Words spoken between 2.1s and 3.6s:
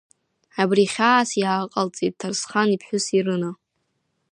Ҭарсхан иԥҳәыс Ерына.